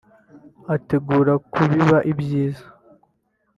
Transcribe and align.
utegura 0.75 1.33
kubiba 1.51 1.97
ibyiza 2.11 2.65